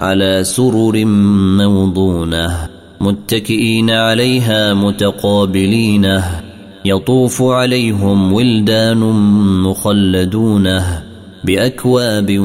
[0.00, 1.04] على سرر
[1.56, 2.68] موضونة
[3.00, 6.22] متكئين عليها متقابلين
[6.84, 8.98] يطوف عليهم ولدان
[9.62, 11.02] مخلدونه
[11.44, 12.38] بأكواب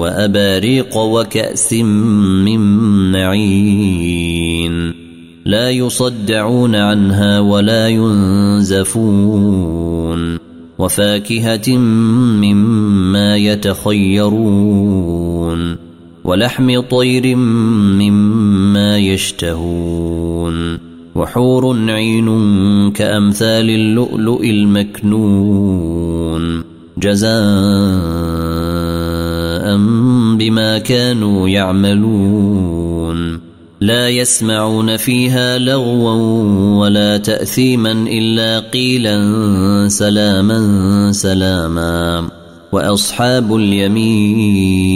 [0.00, 2.60] وأباريق وكأس من
[3.12, 4.94] معين.
[5.44, 9.16] لا يصدعون عنها ولا ينزفون
[10.78, 11.76] وفاكهة
[12.42, 14.66] مما يتخيرون.
[16.26, 20.78] ولحم طير مما يشتهون
[21.14, 22.28] وحور عين
[22.92, 25.84] كأمثال اللؤلؤ المكنون
[26.98, 27.36] جزاء
[30.36, 33.40] بما كانوا يعملون
[33.80, 36.12] لا يسمعون فيها لغوا
[36.80, 39.18] ولا تأثيما إلا قيلا
[39.88, 42.28] سلاما سلاما
[42.72, 44.86] وأصحاب اليمين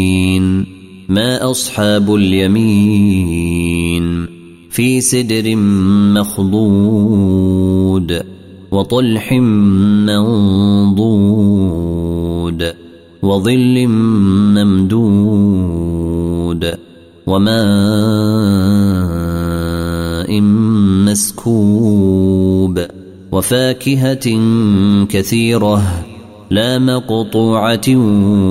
[1.11, 4.07] ما أصحاب اليمين
[4.71, 5.57] في سدر
[6.21, 8.23] مخضود
[8.71, 9.33] وطلح
[10.07, 10.35] منضود
[13.23, 13.87] وظل
[14.57, 15.05] ممدود
[17.27, 18.81] وماء
[21.11, 22.81] مسكوب
[23.33, 24.27] وفاكهة
[25.05, 26.05] كثيرة
[26.51, 27.97] لا مقطوعة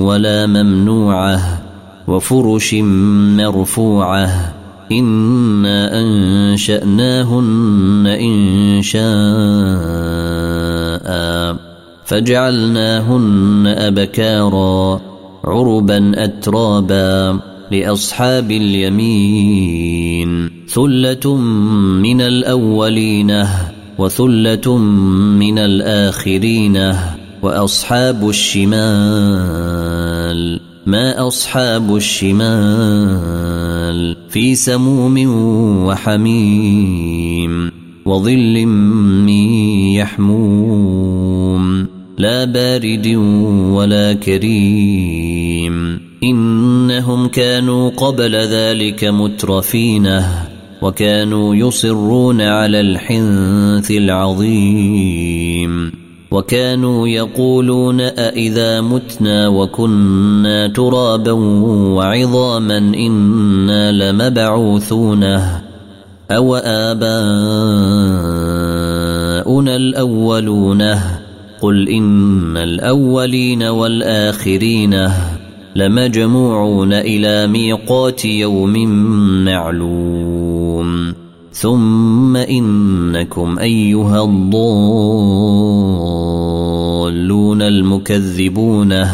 [0.04, 1.69] ولا ممنوعة
[2.10, 4.54] وفرش مرفوعة.
[4.92, 9.00] إنا أنشأناهن إن شاء.
[12.04, 15.00] فجعلناهن أبكارا
[15.44, 17.40] عربا اترابا
[17.70, 20.50] لأصحاب اليمين.
[20.68, 21.36] ثلة
[22.02, 23.46] من الأولين
[23.98, 24.76] وثلة
[25.38, 26.94] من الآخرين
[27.42, 29.90] وأصحاب الشمال.
[30.86, 32.40] ما أصحاب الشمال
[34.28, 35.18] في سموم
[35.86, 37.72] وحميم
[38.06, 39.28] وظل من
[39.94, 41.86] يحموم
[42.18, 43.06] لا بارد
[43.72, 50.48] ولا كريم إنهم كانوا قبل ذلك مترفينه
[50.82, 55.39] وكانوا يصرون على الحنث العظيم
[56.30, 65.62] وكانوا يقولون أإذا متنا وكنا ترابا وعظاما إنا لمبعوثونه
[66.30, 67.10] أو آباؤنا
[69.76, 70.82] الأولون
[71.60, 75.08] قل إن الأولين والآخرين
[75.76, 78.88] لمجموعون إلى ميقات يوم
[79.44, 80.29] معلوم
[81.60, 84.72] ثم إنكم أيها الضالون
[87.62, 89.06] المكذبون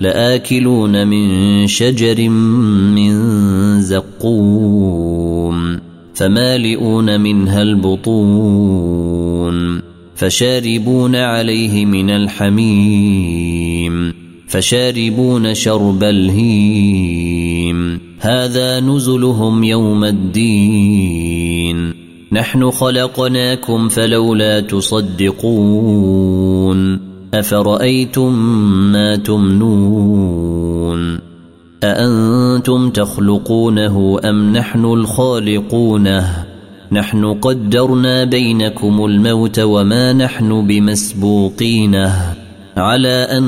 [0.00, 3.12] لآكلون من شجر من
[3.82, 5.78] زقوم
[6.14, 9.12] فمالئون منها البطون
[10.16, 13.62] فشاربون عليه من الحميم
[14.48, 21.61] فشاربون شرب الهيم هذا نزلهم يوم الدين
[22.32, 26.00] نحن خلقناكم فلولا تصدقون
[27.34, 28.38] أفرأيتم
[28.92, 31.18] ما تمنون
[31.84, 36.46] أأنتم تخلقونه أم نحن الخالقونه
[36.92, 42.34] نحن قدرنا بينكم الموت وما نحن بمسبوقينه
[42.76, 43.44] على أن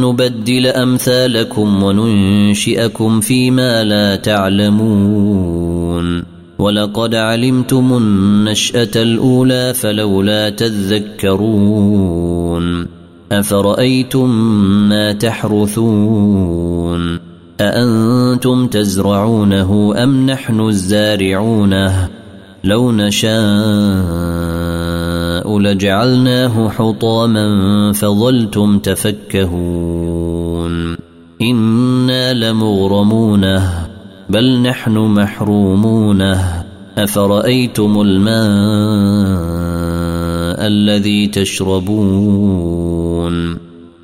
[0.00, 5.71] نبدل أمثالكم وننشئكم فيما لا تعلمون
[6.62, 11.96] ولقد علمتم النشأة الأولى فلولا تذكرون
[13.32, 14.30] أفرأيتم
[14.88, 16.52] ما تحرثون
[17.60, 22.08] أأنتم تزرعونه أم نحن الزارعونه
[22.64, 23.32] لو نشاء
[25.58, 30.12] لجعلناه حطاما فظلتم تفكهون
[31.42, 33.81] إنا لمغرمونه
[34.32, 36.64] بل نحن محرومونه.
[36.98, 38.32] أفرأيتم الماء
[40.66, 42.76] الذي تشربون؟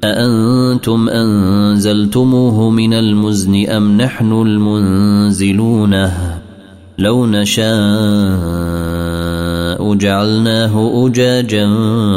[0.05, 6.39] أأنتم أنزلتموه من المزن أم نحن المنزلونه؟
[6.99, 7.69] لو نشاء
[9.95, 11.69] جعلناه أجاجا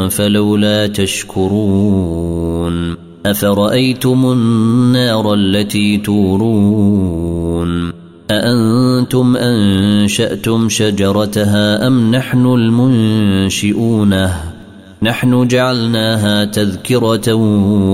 [0.08, 2.96] فلولا تشكرون.
[3.26, 8.01] أفرأيتم النار التي تورون؟
[8.38, 14.30] أأنتم أنشأتم شجرتها أم نحن المنشئونه
[15.02, 17.34] نحن جعلناها تذكرة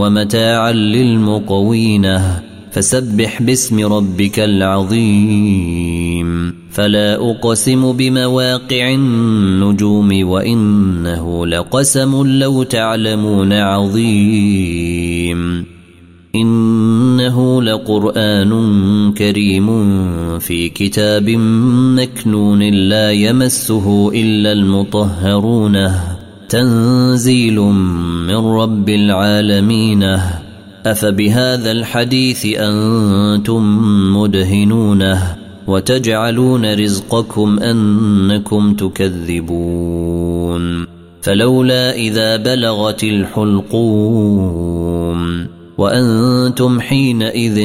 [0.01, 2.43] ومتاعا للمقوينه
[2.73, 6.29] فسبح باسم ربك العظيم.
[6.71, 15.39] فلا أقسم بمواقع النجوم وإنه لقسم لو تعلمون عظيم.
[16.35, 18.53] إنه لقرآن
[19.13, 19.69] كريم
[20.39, 21.31] في كتاب
[21.97, 25.93] مكنون لا يمسه إلا المطهرون.
[26.49, 27.61] تنزيل
[28.27, 30.19] من رب العالمين.
[30.87, 33.63] أفبهذا الحديث أنتم
[34.17, 35.37] مدهنونه
[35.67, 40.87] وتجعلون رزقكم أنكم تكذبون.
[41.23, 44.39] فلولا إذا بلغت الحلقوم
[45.79, 47.57] وأنتم حينئذ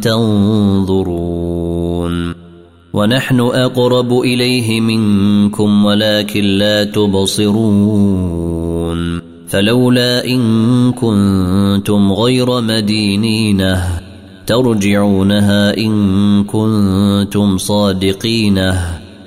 [0.00, 1.66] تنظرون
[2.92, 8.36] ونحن أقرب إليه منكم ولكن لا تبصرون
[9.48, 14.00] فلولا إن كنتم غير مدينينه
[14.46, 18.72] ترجعونها إن كنتم صادقين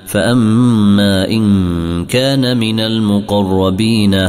[0.06, 4.28] فأما إن كان من المقربين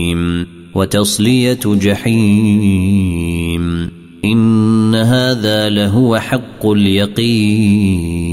[0.75, 3.21] وتصلية جحيم.
[4.25, 8.31] إن هذا لهو حق اليقين.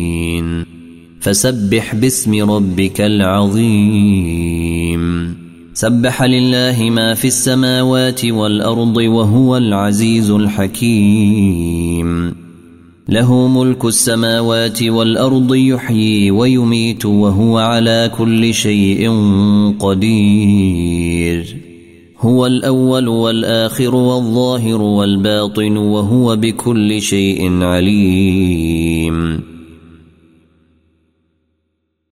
[1.21, 4.99] فسبح باسم ربك العظيم.
[5.75, 12.35] سبح لله ما في السماوات والأرض وهو العزيز الحكيم.
[13.09, 19.11] له ملك السماوات والأرض يحيي ويميت وهو على كل شيء
[19.79, 21.68] قدير.
[22.21, 29.58] هو الأول والآخر والظاهر والباطن وهو بكل شيء عليم.